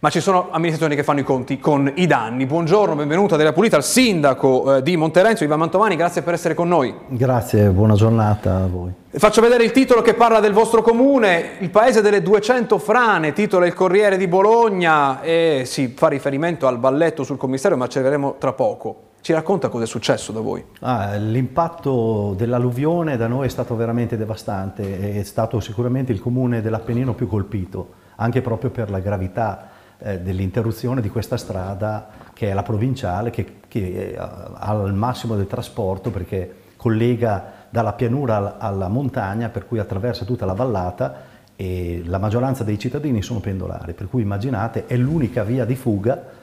ma 0.04 0.10
ci 0.10 0.20
sono 0.20 0.48
amministrazioni 0.50 0.96
che 0.96 1.02
fanno 1.02 1.20
i 1.20 1.22
conti 1.22 1.58
con 1.58 1.90
i 1.94 2.06
danni. 2.06 2.44
Buongiorno, 2.44 2.94
benvenuto 2.94 3.36
Adela 3.36 3.54
Pulita, 3.54 3.76
al 3.76 3.84
sindaco 3.84 4.76
eh, 4.76 4.82
di 4.82 4.98
Monterenzio, 4.98 5.46
Ivan 5.46 5.60
Mantovani, 5.60 5.96
grazie 5.96 6.20
per 6.20 6.34
essere 6.34 6.52
con 6.52 6.68
noi. 6.68 6.94
Grazie, 7.08 7.70
buona 7.70 7.94
giornata 7.94 8.56
a 8.56 8.66
voi. 8.66 8.92
Faccio 9.08 9.40
vedere 9.40 9.64
il 9.64 9.70
titolo 9.70 10.02
che 10.02 10.12
parla 10.12 10.40
del 10.40 10.52
vostro 10.52 10.82
comune, 10.82 11.52
il 11.60 11.70
paese 11.70 12.02
delle 12.02 12.20
200 12.20 12.76
frane, 12.76 13.32
titola 13.32 13.64
il 13.64 13.72
Corriere 13.72 14.18
di 14.18 14.28
Bologna 14.28 15.22
e 15.22 15.62
si 15.64 15.94
fa 15.96 16.08
riferimento 16.08 16.66
al 16.66 16.76
balletto 16.76 17.22
sul 17.22 17.38
commissario, 17.38 17.79
ma 17.79 17.86
ci 17.86 17.96
arriveremo 17.96 18.36
tra 18.38 18.52
poco. 18.52 19.12
Ci 19.22 19.32
racconta 19.32 19.70
cosa 19.70 19.84
è 19.84 19.86
successo 19.86 20.32
da 20.32 20.40
voi? 20.40 20.62
Ah, 20.81 21.14
l'impatto 21.14 22.34
dell'alluvione 22.36 23.17
da 23.17 23.26
noi 23.26 23.46
è 23.46 23.48
stato 23.48 23.74
veramente 23.74 24.19
devastante, 24.19 25.19
è 25.19 25.22
stato 25.22 25.60
sicuramente 25.60 26.12
il 26.12 26.20
comune 26.20 26.60
dell'Appennino 26.60 27.14
più 27.14 27.26
colpito, 27.26 28.02
anche 28.17 28.43
proprio 28.43 28.69
per 28.69 28.90
la 28.90 28.98
gravità 28.98 29.70
eh, 29.98 30.20
dell'interruzione 30.20 31.01
di 31.01 31.08
questa 31.08 31.36
strada 31.36 32.08
che 32.32 32.51
è 32.51 32.55
la 32.55 32.63
provinciale, 32.63 33.31
che, 33.31 33.60
che 33.69 34.17
ha 34.19 34.72
il 34.84 34.93
massimo 34.93 35.36
del 35.36 35.46
trasporto 35.46 36.10
perché 36.10 36.63
collega 36.77 37.63
dalla 37.70 37.93
pianura 37.93 38.58
alla 38.58 38.89
montagna, 38.89 39.48
per 39.48 39.67
cui 39.67 39.79
attraversa 39.79 40.24
tutta 40.24 40.44
la 40.44 40.53
vallata 40.53 41.32
e 41.56 42.03
la 42.05 42.19
maggioranza 42.19 42.65
dei 42.65 42.79
cittadini 42.79 43.22
sono 43.22 43.41
pendolari, 43.41 43.93
per 43.93 44.08
cui 44.08 44.22
immaginate 44.22 44.86
è 44.86 44.96
l'unica 44.96 45.44
via 45.44 45.65
di 45.65 45.77
fuga 45.77 46.43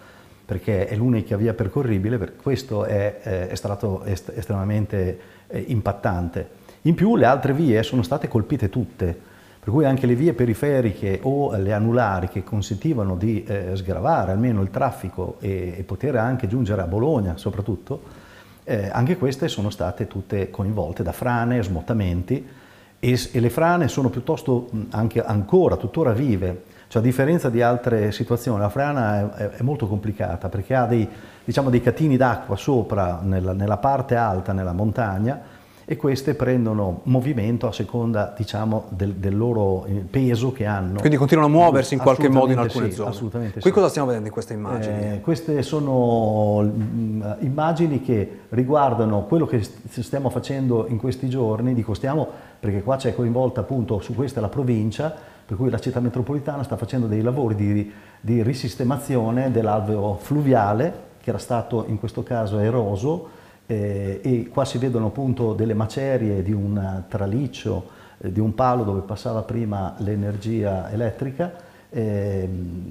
perché 0.51 0.87
è 0.87 0.95
l'unica 0.95 1.37
via 1.37 1.53
percorribile, 1.53 2.17
per 2.17 2.35
questo 2.35 2.83
è, 2.83 3.19
eh, 3.23 3.47
è 3.47 3.55
stato 3.55 4.03
est 4.03 4.33
estremamente 4.35 5.19
eh, 5.47 5.63
impattante. 5.67 6.49
In 6.81 6.93
più 6.93 7.15
le 7.15 7.25
altre 7.25 7.53
vie 7.53 7.81
sono 7.83 8.01
state 8.01 8.27
colpite 8.27 8.67
tutte, 8.67 9.17
per 9.63 9.71
cui 9.71 9.85
anche 9.85 10.07
le 10.07 10.15
vie 10.15 10.33
periferiche 10.33 11.19
o 11.21 11.55
le 11.55 11.71
anulari 11.71 12.29
che 12.29 12.43
consentivano 12.43 13.15
di 13.15 13.43
eh, 13.43 13.75
sgravare 13.75 14.31
almeno 14.31 14.63
il 14.63 14.71
traffico 14.71 15.35
e, 15.39 15.75
e, 15.77 15.83
poter 15.83 16.15
anche 16.15 16.47
giungere 16.47 16.81
a 16.81 16.87
Bologna 16.87 17.37
soprattutto, 17.37 18.01
eh, 18.63 18.89
anche 18.91 19.17
queste 19.17 19.47
sono 19.47 19.69
state 19.69 20.07
tutte 20.07 20.49
coinvolte 20.49 21.03
da 21.03 21.11
frane, 21.11 21.61
smottamenti 21.61 22.43
e, 22.99 23.29
e 23.31 23.39
le 23.39 23.49
frane 23.51 23.87
sono 23.87 24.09
piuttosto 24.09 24.67
anche 24.89 25.23
ancora 25.23 25.77
tuttora 25.77 26.11
vive, 26.11 26.63
cioè 26.87 27.03
a 27.03 27.05
differenza 27.05 27.51
di 27.51 27.61
altre 27.61 28.11
situazioni 28.11 28.59
la 28.59 28.69
frana 28.69 29.35
è, 29.35 29.49
è 29.49 29.61
molto 29.61 29.87
complicata 29.87 30.49
perché 30.49 30.73
ha 30.73 30.87
dei, 30.87 31.07
diciamo, 31.45 31.69
dei 31.69 31.81
catini 31.81 32.17
d'acqua 32.17 32.55
sopra 32.55 33.19
nella, 33.21 33.53
nella 33.53 33.77
parte 33.77 34.15
alta, 34.15 34.53
nella 34.53 34.73
montagna, 34.73 35.50
e 35.91 35.97
queste 35.97 36.35
prendono 36.35 37.01
movimento 37.03 37.67
a 37.67 37.73
seconda 37.73 38.33
diciamo, 38.37 38.85
del, 38.91 39.15
del, 39.15 39.35
loro 39.35 39.83
eh, 39.83 39.91
peso 40.09 40.53
che 40.53 40.65
hanno. 40.65 40.99
Quindi 40.99 41.17
continuano 41.17 41.53
a 41.53 41.57
muoversi 41.57 41.95
in 41.95 41.99
qualche 41.99 42.29
modo 42.29 42.53
in 42.53 42.59
alcune 42.59 42.91
sì, 42.91 42.95
zone. 42.95 43.09
Assolutamente 43.09 43.59
Qui 43.59 43.69
sì. 43.69 43.75
cosa 43.75 43.89
stiamo 43.89 44.07
vedendo 44.07 44.29
in 44.29 44.33
queste 44.33 44.53
immagini? 44.53 45.15
Eh, 45.15 45.19
queste 45.19 45.61
sono 45.63 46.61
mh, 46.61 46.69
mm, 46.69 47.21
immagini 47.39 48.01
che 48.01 48.39
riguardano 48.51 49.23
quello 49.23 49.45
che 49.45 49.61
stiamo 49.89 50.29
facendo 50.29 50.85
in 50.87 50.97
questi 50.97 51.27
giorni, 51.27 51.73
dico 51.73 51.93
stiamo 51.93 52.25
perché 52.57 52.83
qua 52.83 52.95
c'è 52.95 53.13
coinvolta 53.13 53.59
appunto 53.59 53.99
su 53.99 54.15
questa 54.15 54.39
la 54.39 54.47
provincia, 54.47 55.13
per 55.45 55.57
cui 55.57 55.69
la 55.69 55.79
città 55.79 55.99
metropolitana 55.99 56.63
sta 56.63 56.77
facendo 56.77 57.07
dei 57.07 57.21
lavori 57.21 57.55
di, 57.55 57.91
di 58.21 58.41
risistemazione 58.41 59.51
dell'alveo 59.51 60.15
fluviale 60.21 61.09
che 61.21 61.31
era 61.31 61.37
stato 61.37 61.83
in 61.89 61.99
questo 61.99 62.23
caso 62.23 62.59
eroso 62.59 63.39
eh, 63.71 64.19
e 64.21 64.49
qua 64.49 64.65
si 64.65 64.77
vedono 64.77 65.07
appunto 65.07 65.53
delle 65.53 65.73
macerie 65.73 66.43
di 66.43 66.51
un 66.51 67.03
traliccio, 67.07 67.87
eh, 68.17 68.29
di 68.29 68.41
un 68.41 68.53
palo 68.53 68.83
dove 68.83 68.99
passava 69.01 69.43
prima 69.43 69.95
l'energia 69.99 70.91
elettrica 70.91 71.53
eh, 71.89 72.49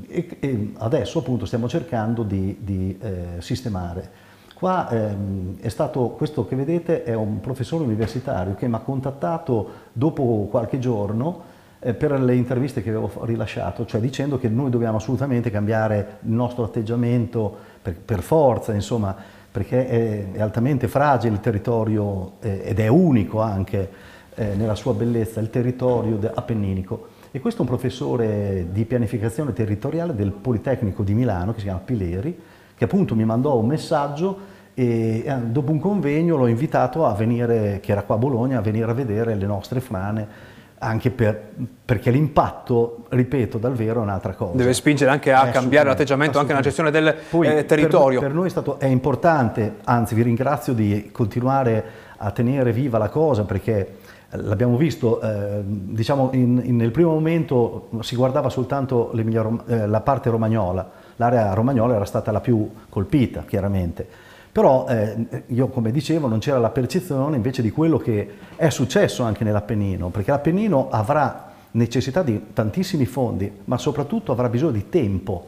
e, 0.08 0.36
e, 0.40 0.72
adesso 0.78 1.18
appunto 1.18 1.44
stiamo 1.44 1.68
cercando 1.68 2.22
di, 2.22 2.56
di 2.60 2.98
eh, 2.98 3.24
sistemare. 3.40 4.28
Qua 4.54 4.88
ehm, 4.88 5.58
è 5.60 5.68
stato, 5.68 6.08
questo 6.10 6.46
che 6.46 6.56
vedete 6.56 7.02
è 7.02 7.14
un 7.14 7.40
professore 7.40 7.84
universitario 7.84 8.54
che 8.54 8.66
mi 8.66 8.74
ha 8.74 8.80
contattato 8.80 9.68
dopo 9.92 10.48
qualche 10.50 10.78
giorno 10.78 11.42
eh, 11.78 11.92
per 11.92 12.12
le 12.12 12.34
interviste 12.34 12.82
che 12.82 12.88
avevo 12.88 13.24
rilasciato, 13.24 13.84
cioè 13.84 14.00
dicendo 14.00 14.38
che 14.38 14.48
noi 14.48 14.70
dobbiamo 14.70 14.96
assolutamente 14.96 15.50
cambiare 15.50 16.18
il 16.22 16.32
nostro 16.32 16.64
atteggiamento 16.64 17.54
per, 17.82 17.96
per 17.98 18.20
forza, 18.20 18.72
insomma, 18.72 19.39
perché 19.50 19.86
è, 19.86 20.32
è, 20.32 20.40
altamente 20.40 20.88
fragile 20.88 21.34
il 21.34 21.40
territorio 21.40 22.32
eh, 22.40 22.62
ed 22.64 22.78
è 22.78 22.88
unico 22.88 23.40
anche 23.40 23.90
eh, 24.34 24.54
nella 24.54 24.74
sua 24.74 24.94
bellezza, 24.94 25.40
il 25.40 25.50
territorio 25.50 26.18
appenninico. 26.34 27.08
E 27.32 27.40
questo 27.40 27.62
è 27.62 27.64
un 27.64 27.70
professore 27.70 28.66
di 28.70 28.84
pianificazione 28.84 29.52
territoriale 29.52 30.14
del 30.14 30.32
Politecnico 30.32 31.02
di 31.02 31.14
Milano, 31.14 31.52
che 31.52 31.58
si 31.58 31.64
chiama 31.64 31.80
Pileri, 31.84 32.38
che 32.74 32.84
appunto 32.84 33.14
mi 33.14 33.24
mandò 33.24 33.56
un 33.58 33.66
messaggio 33.66 34.38
e 34.74 35.22
eh, 35.26 35.36
dopo 35.46 35.72
un 35.72 35.80
convegno 35.80 36.36
l'ho 36.36 36.46
invitato 36.46 37.04
a 37.04 37.14
venire, 37.14 37.80
che 37.80 37.92
era 37.92 38.02
qua 38.02 38.14
a 38.14 38.18
Bologna, 38.18 38.58
a 38.58 38.62
venire 38.62 38.90
a 38.90 38.94
vedere 38.94 39.34
le 39.34 39.46
nostre 39.46 39.80
frane 39.80 40.26
anche 40.82 41.10
per, 41.10 41.50
perché 41.84 42.10
l'impatto, 42.10 43.04
ripeto, 43.08 43.58
dal 43.58 43.74
vero 43.74 44.00
è 44.00 44.02
un'altra 44.02 44.32
cosa. 44.32 44.56
Deve 44.56 44.72
spingere 44.72 45.10
anche 45.10 45.32
a 45.32 45.48
cambiare 45.48 45.88
l'atteggiamento 45.88 46.38
anche 46.38 46.50
nella 46.52 46.64
gestione 46.64 46.90
del 46.90 47.14
Poi, 47.28 47.48
eh, 47.48 47.66
territorio. 47.66 48.18
Per, 48.18 48.28
per 48.28 48.36
noi 48.36 48.46
è, 48.46 48.50
stato, 48.50 48.78
è, 48.78 48.86
importante, 48.86 49.76
anzi 49.84 50.14
vi 50.14 50.22
ringrazio 50.22 50.72
di 50.72 51.10
continuare 51.12 51.84
a 52.16 52.30
tenere 52.30 52.72
viva 52.72 52.96
la 52.96 53.08
cosa 53.08 53.44
perché 53.44 53.98
l'abbiamo 54.30 54.76
visto, 54.76 55.20
eh, 55.20 55.60
diciamo 55.64 56.30
in, 56.32 56.60
in, 56.64 56.76
nel 56.76 56.92
primo 56.92 57.10
momento 57.10 57.88
si 58.00 58.16
guardava 58.16 58.48
soltanto 58.48 59.12
eh, 59.12 59.86
la 59.86 60.00
parte 60.00 60.30
romagnola, 60.30 60.90
l'area 61.16 61.52
romagnola 61.52 61.94
era 61.94 62.04
stata 62.04 62.30
la 62.30 62.40
più 62.40 62.70
colpita 62.88 63.44
chiaramente 63.46 64.28
però 64.52 64.86
eh, 64.88 65.44
io 65.46 65.68
come 65.68 65.92
dicevo 65.92 66.26
non 66.26 66.40
c'era 66.40 66.58
la 66.58 66.70
percezione 66.70 67.36
invece 67.36 67.62
di 67.62 67.70
quello 67.70 67.98
che 67.98 68.28
è 68.56 68.68
successo 68.70 69.22
anche 69.22 69.44
nell'Appennino, 69.44 70.08
perché 70.08 70.30
l'Appennino 70.30 70.88
avrà 70.90 71.52
necessità 71.72 72.22
di 72.22 72.46
tantissimi 72.52 73.06
fondi, 73.06 73.50
ma 73.64 73.78
soprattutto 73.78 74.32
avrà 74.32 74.48
bisogno 74.48 74.72
di 74.72 74.88
tempo. 74.88 75.46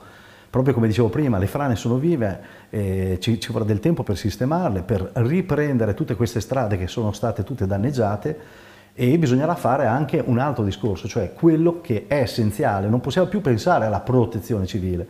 Proprio 0.48 0.74
come 0.74 0.86
dicevo 0.86 1.08
prima, 1.08 1.38
le 1.38 1.46
frane 1.46 1.76
sono 1.76 1.96
vive, 1.96 2.40
eh, 2.68 3.16
ci, 3.20 3.40
ci 3.40 3.50
vorrà 3.52 3.64
del 3.64 3.80
tempo 3.80 4.02
per 4.02 4.18
sistemarle, 4.18 4.82
per 4.82 5.10
riprendere 5.14 5.94
tutte 5.94 6.14
queste 6.14 6.40
strade 6.40 6.76
che 6.76 6.86
sono 6.86 7.12
state 7.12 7.42
tutte 7.42 7.66
danneggiate 7.66 8.38
e 8.94 9.18
bisognerà 9.18 9.54
fare 9.54 9.86
anche 9.86 10.22
un 10.24 10.38
altro 10.38 10.62
discorso, 10.62 11.08
cioè 11.08 11.32
quello 11.32 11.80
che 11.80 12.04
è 12.06 12.20
essenziale. 12.20 12.88
Non 12.88 13.00
possiamo 13.00 13.28
più 13.28 13.40
pensare 13.40 13.86
alla 13.86 14.00
protezione 14.00 14.66
civile, 14.66 15.06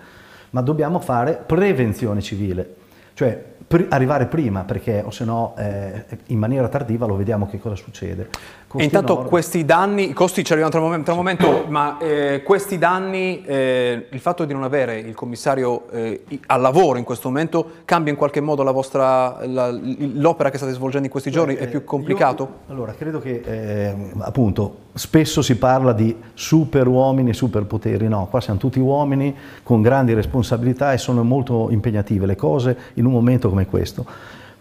ma 0.50 0.62
dobbiamo 0.62 1.00
fare 1.00 1.42
prevenzione 1.44 2.22
civile. 2.22 2.76
Cioè 3.14 3.51
pr 3.72 3.86
arrivare 3.88 4.26
prima 4.26 4.64
perché 4.64 5.02
o 5.04 5.10
se 5.10 5.24
no 5.24 5.54
eh, 5.56 6.04
in 6.26 6.38
maniera 6.38 6.68
tardiva 6.68 7.06
lo 7.06 7.16
vediamo 7.16 7.48
che 7.48 7.58
cosa 7.58 7.74
succede. 7.74 8.28
Costi 8.66 8.82
e 8.82 8.84
intanto 8.84 9.12
enormi. 9.12 9.30
questi 9.30 9.64
danni, 9.64 10.10
i 10.10 10.12
costi 10.12 10.44
ci 10.44 10.52
arrivano 10.52 10.72
tra 10.72 10.80
un 10.80 10.86
momento, 10.86 11.04
tra 11.10 11.14
un 11.14 11.24
momento 11.24 11.64
ma 11.68 11.98
eh, 11.98 12.42
questi 12.42 12.76
danni, 12.76 13.42
eh, 13.44 14.08
il 14.10 14.20
fatto 14.20 14.44
di 14.44 14.52
non 14.52 14.62
avere 14.62 14.98
il 14.98 15.14
commissario 15.14 15.90
eh, 15.90 16.24
al 16.46 16.60
lavoro 16.60 16.98
in 16.98 17.04
questo 17.04 17.28
momento 17.28 17.70
cambia 17.84 18.12
in 18.12 18.18
qualche 18.18 18.40
modo 18.40 18.62
l'opera 18.62 20.50
che 20.50 20.58
state 20.58 20.72
svolgendo 20.72 21.06
in 21.06 21.12
questi 21.12 21.30
giorni? 21.30 21.54
è 21.54 21.68
più 21.68 21.84
complicato? 21.84 22.42
Io, 22.42 22.72
allora, 22.72 22.92
credo 22.92 23.20
che 23.20 23.42
eh, 23.44 23.94
appunto 24.18 24.90
spesso 24.94 25.40
si 25.40 25.56
parla 25.56 25.92
di 25.92 26.14
super 26.34 26.86
uomini, 26.86 27.32
super 27.32 27.64
poteri, 27.64 28.08
no, 28.08 28.26
qua 28.28 28.40
siamo 28.40 28.58
tutti 28.58 28.78
uomini 28.78 29.34
con 29.62 29.80
grandi 29.80 30.12
responsabilità 30.12 30.92
e 30.92 30.98
sono 30.98 31.24
molto 31.24 31.68
impegnative 31.70 32.26
le 32.26 32.36
cose 32.36 32.76
in 32.94 33.06
un 33.06 33.12
momento 33.12 33.48
come 33.48 33.61
questo. 33.66 34.04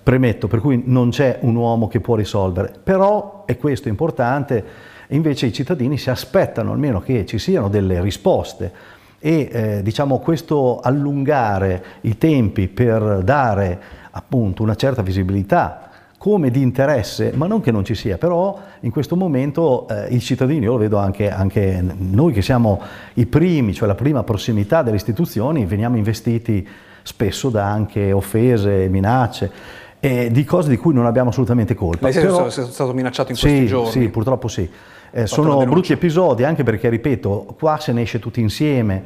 Premetto, 0.04 0.48
per 0.48 0.60
cui 0.60 0.82
non 0.86 1.10
c'è 1.10 1.40
un 1.42 1.56
uomo 1.56 1.88
che 1.88 2.00
può 2.00 2.16
risolvere, 2.16 2.74
però, 2.82 3.44
e 3.46 3.58
questo 3.58 3.88
è 3.88 3.92
importante, 3.92 4.64
invece 5.10 5.46
i 5.46 5.54
cittadini 5.54 5.98
si 5.98 6.10
aspettano 6.10 6.72
almeno 6.72 7.02
che 7.02 7.26
ci 7.26 7.38
siano 7.38 7.70
delle 7.70 8.02
risposte 8.02 9.00
e 9.20 9.50
eh, 9.52 9.84
diciamo 9.84 10.18
questo 10.18 10.80
allungare 10.80 11.84
i 12.02 12.18
tempi 12.18 12.68
per 12.68 13.22
dare 13.24 13.80
appunto 14.10 14.64
una 14.64 14.76
certa 14.76 15.04
visibilità 15.04 15.92
come 16.18 16.52
di 16.52 16.62
interesse, 16.62 17.32
ma 17.34 17.48
non 17.48 17.62
che 17.62 17.72
non 17.72 17.84
ci 17.84 17.96
sia, 17.96 18.18
però 18.18 18.60
in 18.82 18.92
questo 18.92 19.16
momento 19.16 19.88
eh, 19.88 20.14
i 20.14 20.20
cittadini, 20.20 20.66
io 20.66 20.74
lo 20.74 20.78
vedo 20.78 20.98
anche, 20.98 21.32
anche, 21.32 21.84
noi 21.98 22.32
che 22.32 22.44
siamo 22.44 22.80
i 23.16 23.26
primi, 23.26 23.74
cioè 23.74 23.88
la 23.88 23.96
prima 23.96 24.22
prossimità 24.22 24.84
delle 24.84 24.98
istituzioni, 24.98 25.66
veniamo 25.66 25.98
investiti 25.98 26.68
spesso 27.04 27.50
da 27.50 27.66
anche 27.66 28.12
offese, 28.12 28.88
minacce, 28.90 29.52
eh, 30.00 30.32
di 30.32 30.44
cose 30.44 30.70
di 30.70 30.78
cui 30.78 30.94
non 30.94 31.06
abbiamo 31.06 31.30
assolutamente 31.30 31.76
colpa. 31.76 32.10
Lei 32.10 32.20
però, 32.20 32.46
è 32.46 32.50
stato 32.50 32.94
minacciato 32.94 33.32
in 33.32 33.38
questi 33.38 33.60
sì, 33.60 33.68
giorni? 33.68 33.92
Sì, 33.92 34.10
purtroppo 34.10 34.48
sì. 34.48 34.70
Eh, 35.14 35.28
sono 35.28 35.64
brutti 35.66 35.92
episodi 35.92 36.44
anche 36.44 36.64
perché, 36.64 36.90
ripeto, 36.90 37.56
qua 37.60 37.78
se 37.80 37.92
ne 37.92 38.02
esce 38.02 38.20
tutti 38.20 38.40
insieme, 38.40 39.04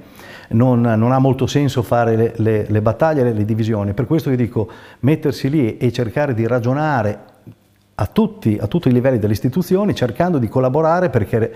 non, 0.50 0.82
non 0.82 1.12
ha 1.12 1.18
molto 1.18 1.48
senso 1.48 1.82
fare 1.82 2.16
le, 2.16 2.34
le, 2.38 2.66
le 2.68 2.82
battaglie 2.82 3.28
e 3.28 3.34
le 3.34 3.46
divisioni. 3.46 3.94
Per 3.94 4.06
questo 4.06 4.30
vi 4.30 4.36
dico, 4.36 4.70
mettersi 5.00 5.50
lì 5.50 5.78
e 5.78 5.92
cercare 5.92 6.34
di 6.34 6.46
ragionare 6.46 7.20
a 7.96 8.06
tutti, 8.08 8.58
a 8.60 8.68
tutti 8.68 8.90
i 8.90 8.92
livelli 8.92 9.20
delle 9.20 9.34
istituzioni, 9.34 9.96
cercando 9.96 10.38
di 10.38 10.48
collaborare 10.48 11.10
perché 11.10 11.54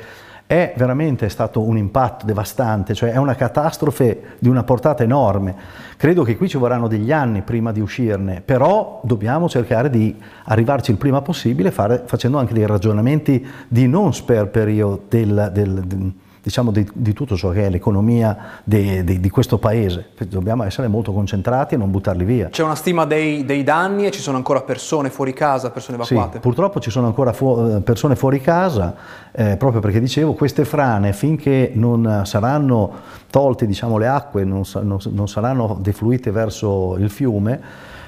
è 0.50 0.74
veramente 0.76 1.30
stato 1.30 1.62
un 1.62 1.78
impatto 1.78 2.26
devastante, 2.26 2.96
cioè 2.96 3.12
è 3.12 3.18
una 3.18 3.36
catastrofe 3.36 4.38
di 4.40 4.50
una 4.50 4.64
portata 4.64 5.04
enorme. 5.04 5.54
Credo 5.96 6.24
che 6.24 6.38
qui 6.38 6.50
ci 6.50 6.58
vorranno 6.58 6.88
degli 6.88 7.12
anni 7.12 7.44
prima 7.44 7.72
di 7.72 7.80
uscirne, 7.80 8.42
però 8.44 9.00
dobbiamo 9.04 9.48
cercare 9.48 9.92
di 9.92 10.20
arrivarci 10.46 10.90
il 10.90 10.98
prima 10.98 11.22
possibile 11.22 11.70
fare, 11.70 12.02
facendo 12.08 12.40
anche 12.40 12.56
dei 12.56 12.66
ragionamenti 12.66 13.46
di 13.68 13.88
non 13.88 14.12
sperperio 14.12 15.04
del, 15.08 15.52
del, 15.54 15.84
del 15.86 16.14
diciamo, 16.42 16.72
di, 16.72 16.88
di, 16.94 17.14
tutto 17.14 17.36
ciò 17.36 17.50
che 17.50 17.66
è 17.66 17.70
l'economia 17.70 18.62
di 18.64 19.30
questo 19.30 19.58
paese. 19.58 20.10
Dobbiamo 20.28 20.64
essere 20.64 20.88
molto 20.88 21.12
concentrati 21.12 21.76
e 21.76 21.78
non 21.78 21.92
buttarli 21.92 22.24
via. 22.24 22.50
C'è 22.50 22.64
una 22.64 22.76
stima 22.76 23.06
dei, 23.06 23.46
dei, 23.46 23.64
danni 23.64 24.06
e 24.06 24.12
ci 24.12 24.22
sono 24.22 24.38
ancora 24.38 24.62
persone 24.62 25.10
fuori 25.10 25.34
casa, 25.34 25.72
persone 25.72 25.98
evacuate? 25.98 26.34
Sì, 26.34 26.40
purtroppo 26.40 26.80
ci 26.80 26.90
sono 26.90 27.08
ancora 27.08 27.34
fu 27.34 27.82
persone 27.84 28.16
fuori 28.16 28.40
casa, 28.42 28.96
eh, 29.32 29.58
proprio 29.58 29.82
perché 29.82 30.00
dicevo, 30.00 30.34
queste 30.34 30.66
frane 30.66 31.14
finché 31.14 31.72
non 31.74 32.22
saranno 32.26 32.92
tolte 33.30 33.66
diciamo, 33.66 33.98
le 33.98 34.08
acque, 34.08 34.44
non, 34.44 34.64
non, 34.82 35.00
non 35.10 35.28
saranno 35.28 35.78
defluite 35.80 36.32
verso 36.32 36.96
il 36.98 37.10
fiume, 37.10 37.62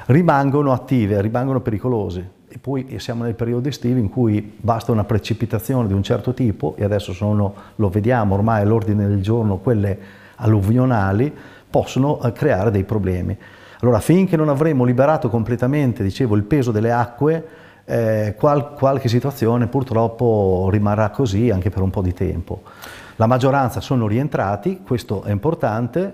rimangono 0.08 0.72
attive, 0.72 1.22
rimangono 1.22 1.62
pericolose 1.62 2.40
e 2.52 2.58
poi 2.58 3.00
siamo 3.00 3.24
nel 3.24 3.34
periodo 3.34 3.70
estivo 3.70 3.98
in 3.98 4.10
cui 4.10 4.58
basta 4.58 4.92
una 4.92 5.06
precipitazione 5.06 5.88
di 5.88 5.94
un 5.94 6.04
certo 6.04 6.34
tipo 6.34 6.76
e 6.78 6.84
adesso 6.84 7.14
sono, 7.14 7.54
lo 7.76 7.88
vediamo 7.88 8.36
ormai 8.36 8.62
all'ordine 8.62 9.08
del 9.08 9.22
giorno, 9.22 9.58
quelle 9.58 9.98
alluvionali, 10.36 11.34
possono 11.70 12.22
eh, 12.22 12.34
creare 12.34 12.70
dei 12.70 12.84
problemi. 12.84 13.38
Allora 13.80 14.02
finché 14.02 14.36
non 14.36 14.50
avremo 14.50 14.84
liberato 14.84 15.30
completamente, 15.30 16.04
dicevo, 16.04 16.36
il 16.36 16.44
peso 16.44 16.72
delle 16.72 16.92
acque, 16.92 17.48
eh, 17.86 18.36
qual, 18.38 18.74
qualche 18.74 19.08
situazione 19.08 19.68
purtroppo 19.68 20.68
rimarrà 20.70 21.10
così 21.10 21.50
anche 21.50 21.70
per 21.70 21.82
un 21.82 21.90
po' 21.90 22.02
di 22.02 22.14
tempo. 22.14 22.64
La 23.16 23.28
maggioranza 23.28 23.80
sono 23.80 24.08
rientrati, 24.08 24.82
questo 24.86 25.24
è 25.24 25.32
importante, 25.32 26.14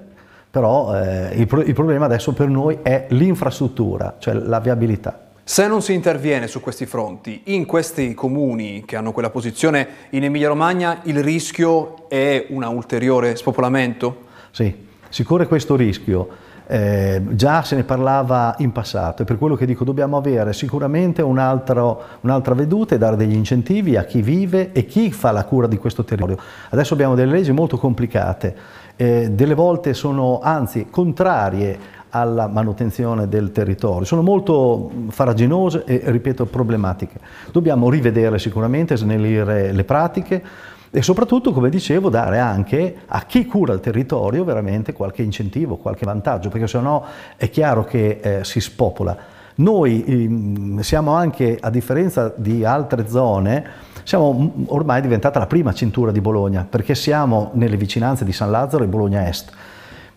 però 0.51 0.95
eh, 0.95 1.29
il, 1.33 1.63
il 1.65 1.73
problema 1.73 2.05
adesso 2.05 2.31
per 2.33 2.47
noi 2.47 2.77
è 2.83 3.07
l'infrastruttura, 3.09 4.17
cioè 4.19 4.35
la 4.35 4.59
viabilità. 4.59 5.25
Se 5.49 5.65
non 5.65 5.81
si 5.81 5.93
interviene 5.93 6.45
su 6.45 6.59
questi 6.59 6.85
fronti, 6.85 7.43
in 7.45 7.65
questi 7.65 8.13
comuni 8.13 8.83
che 8.83 8.97
hanno 8.97 9.13
quella 9.13 9.29
posizione 9.29 9.87
in 10.09 10.25
Emilia-Romagna, 10.25 10.99
il 11.03 11.23
rischio 11.23 12.09
è 12.09 12.47
un 12.49 12.63
ulteriore 12.63 13.37
spopolamento? 13.37 14.25
Sì, 14.51 14.75
si 15.07 15.23
corre 15.23 15.47
questo 15.47 15.77
rischio. 15.77 16.27
Eh, 16.67 17.21
già 17.29 17.63
se 17.63 17.77
ne 17.77 17.85
parlava 17.85 18.55
in 18.57 18.73
passato 18.73 19.21
e 19.21 19.25
per 19.25 19.37
quello 19.37 19.55
che 19.55 19.65
dico 19.65 19.85
dobbiamo 19.85 20.17
avere 20.17 20.51
sicuramente 20.51 21.21
un'altra 21.21 21.81
un 22.19 22.41
veduta 22.53 22.95
e 22.95 22.97
dare 22.97 23.15
degli 23.15 23.33
incentivi 23.33 23.95
a 23.95 24.03
chi 24.03 24.21
vive 24.21 24.73
e 24.73 24.85
chi 24.85 25.13
fa 25.13 25.31
la 25.31 25.45
cura 25.45 25.67
di 25.67 25.77
questo 25.77 26.03
territorio. 26.03 26.37
Adesso 26.71 26.93
abbiamo 26.93 27.15
delle 27.15 27.31
leggi 27.31 27.53
molto 27.53 27.77
complicate, 27.77 28.53
eh, 28.97 29.29
delle 29.31 29.53
volte 29.53 29.93
sono 29.93 30.41
anzi 30.43 30.87
contrarie 30.89 31.95
alla 32.09 32.47
manutenzione 32.47 33.27
del 33.27 33.51
territorio. 33.51 34.05
Sono 34.05 34.21
molto 34.21 34.89
faraginose 35.09 35.83
e, 35.85 36.01
ripeto, 36.05 36.45
problematiche. 36.45 37.19
Dobbiamo 37.51 37.89
rivedere 37.89 38.39
sicuramente, 38.39 38.97
snellire 38.97 39.71
le 39.71 39.83
pratiche 39.83 40.43
e 40.89 41.01
soprattutto, 41.01 41.51
come 41.51 41.69
dicevo, 41.69 42.09
dare 42.09 42.39
anche 42.39 42.95
a 43.05 43.23
chi 43.25 43.45
cura 43.45 43.73
il 43.73 43.81
territorio 43.81 44.43
veramente 44.43 44.93
qualche 44.93 45.21
incentivo, 45.21 45.75
qualche 45.75 46.05
vantaggio, 46.05 46.49
perché 46.49 46.67
sennò 46.67 47.03
è 47.35 47.49
chiaro 47.49 47.83
che 47.83 48.19
eh, 48.21 48.43
si 48.43 48.61
spopola. 48.61 49.17
Noi 49.55 50.03
ehm, 50.05 50.79
siamo 50.79 51.13
anche, 51.13 51.57
a 51.59 51.69
differenza 51.69 52.31
di 52.35 52.63
altre 52.63 53.07
zone, 53.07 53.65
siamo 54.03 54.53
ormai 54.67 55.01
diventata 55.01 55.39
la 55.39 55.47
prima 55.47 55.73
cintura 55.73 56.11
di 56.11 56.21
Bologna, 56.21 56.65
perché 56.67 56.95
siamo 56.95 57.51
nelle 57.53 57.75
vicinanze 57.75 58.23
di 58.23 58.31
San 58.31 58.51
Lazzaro 58.51 58.83
e 58.83 58.87
Bologna 58.87 59.27
Est 59.27 59.51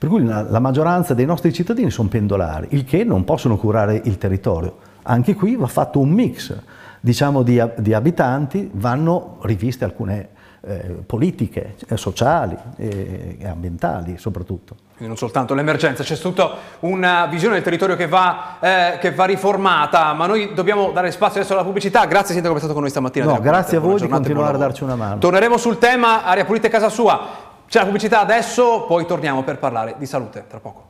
Per 0.00 0.08
cui 0.08 0.24
la, 0.24 0.60
maggioranza 0.60 1.12
dei 1.12 1.26
nostri 1.26 1.52
cittadini 1.52 1.90
sono 1.90 2.08
pendolari, 2.08 2.68
il 2.70 2.84
che 2.84 3.04
non 3.04 3.22
possono 3.22 3.58
curare 3.58 4.00
il 4.02 4.16
territorio. 4.16 4.78
Anche 5.02 5.34
qui 5.34 5.56
va 5.56 5.66
fatto 5.66 6.00
un 6.00 6.08
mix 6.08 6.56
diciamo, 7.00 7.42
di, 7.42 7.62
di 7.76 7.92
abitanti, 7.92 8.70
vanno 8.72 9.36
riviste 9.42 9.84
alcune 9.84 10.30
eh, 10.62 11.02
politiche 11.04 11.74
eh, 11.86 11.98
sociali 11.98 12.56
e, 12.76 13.36
e 13.38 13.46
ambientali 13.46 14.16
soprattutto. 14.16 14.74
Quindi 14.96 15.08
non 15.08 15.16
soltanto 15.18 15.52
l'emergenza, 15.52 16.02
c'è 16.02 16.16
tutta 16.16 16.50
una 16.80 17.26
visione 17.26 17.56
del 17.56 17.62
territorio 17.62 17.94
che 17.94 18.08
va, 18.08 18.56
eh, 18.58 18.98
che 19.00 19.12
va, 19.12 19.26
riformata, 19.26 20.14
ma 20.14 20.24
noi 20.24 20.54
dobbiamo 20.54 20.92
dare 20.92 21.10
spazio 21.10 21.40
adesso 21.40 21.52
alla 21.52 21.64
pubblicità. 21.64 22.06
Grazie 22.06 22.32
Sindaco 22.32 22.54
per 22.54 22.62
essere 22.62 22.72
stato 22.72 22.72
con 22.72 22.80
noi 22.80 22.90
stamattina. 22.90 23.26
No, 23.26 23.38
grazie 23.38 23.76
a 23.76 23.80
voi 23.80 24.00
di 24.00 24.08
continuare 24.08 24.54
a 24.54 24.58
darci 24.58 24.82
una 24.82 24.96
mano. 24.96 25.18
Torneremo 25.18 25.58
sul 25.58 25.76
tema 25.76 26.24
aria 26.24 26.46
pulita 26.46 26.68
e 26.68 26.70
casa 26.70 26.88
sua. 26.88 27.48
C'è 27.70 27.78
la 27.78 27.84
pubblicità 27.84 28.18
adesso, 28.18 28.84
poi 28.84 29.06
torniamo 29.06 29.44
per 29.44 29.60
parlare 29.60 29.94
di 29.96 30.04
salute 30.04 30.44
tra 30.48 30.58
poco. 30.58 30.89